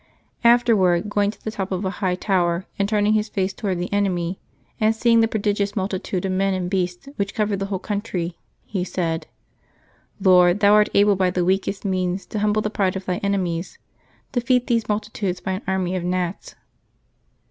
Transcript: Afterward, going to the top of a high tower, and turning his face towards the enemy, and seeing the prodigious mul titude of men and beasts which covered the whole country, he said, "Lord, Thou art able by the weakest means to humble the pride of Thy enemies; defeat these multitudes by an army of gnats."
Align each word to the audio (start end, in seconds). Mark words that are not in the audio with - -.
Afterward, 0.43 1.09
going 1.11 1.29
to 1.29 1.43
the 1.43 1.51
top 1.51 1.71
of 1.71 1.85
a 1.85 1.91
high 2.01 2.15
tower, 2.15 2.65
and 2.79 2.89
turning 2.89 3.13
his 3.13 3.29
face 3.29 3.53
towards 3.53 3.79
the 3.79 3.93
enemy, 3.93 4.39
and 4.79 4.95
seeing 4.95 5.19
the 5.19 5.27
prodigious 5.27 5.75
mul 5.75 5.87
titude 5.89 6.25
of 6.25 6.31
men 6.31 6.55
and 6.55 6.71
beasts 6.71 7.07
which 7.17 7.35
covered 7.35 7.59
the 7.59 7.67
whole 7.67 7.77
country, 7.77 8.35
he 8.65 8.83
said, 8.83 9.27
"Lord, 10.19 10.59
Thou 10.59 10.73
art 10.73 10.89
able 10.95 11.15
by 11.15 11.29
the 11.29 11.45
weakest 11.45 11.85
means 11.85 12.25
to 12.25 12.39
humble 12.39 12.63
the 12.63 12.71
pride 12.71 12.95
of 12.95 13.05
Thy 13.05 13.17
enemies; 13.17 13.77
defeat 14.31 14.65
these 14.65 14.89
multitudes 14.89 15.39
by 15.39 15.51
an 15.51 15.61
army 15.67 15.95
of 15.95 16.03
gnats." 16.03 16.55